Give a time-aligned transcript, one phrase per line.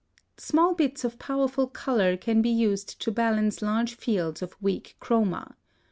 [0.01, 4.59] + (165) Small bits of powerful color can be used to balance large fields of
[4.59, 5.53] weak chroma.